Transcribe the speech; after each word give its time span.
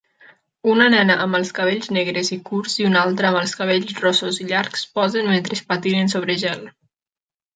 Una 0.75 0.85
nena 0.93 1.17
amb 1.25 1.37
els 1.39 1.51
cabells 1.57 1.89
negres 1.97 2.31
i 2.37 2.37
curts 2.47 2.79
i 2.83 2.87
una 2.87 3.03
altra 3.09 3.29
amb 3.29 3.41
els 3.43 3.53
cabells 3.59 3.93
rossos 4.05 4.41
i 4.45 4.49
llargs 4.53 4.87
posen 4.99 5.31
mentre 5.35 5.59
patinen 5.73 6.13
sobre 6.17 6.41
gel. 6.45 6.67